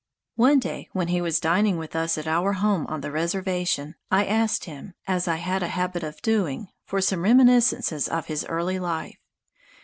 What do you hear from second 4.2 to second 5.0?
asked him,